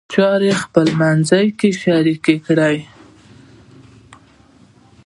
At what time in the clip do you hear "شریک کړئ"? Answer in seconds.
1.81-2.77